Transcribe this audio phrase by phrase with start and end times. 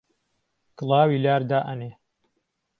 [0.77, 1.91] کڵاوی لار دائەنێ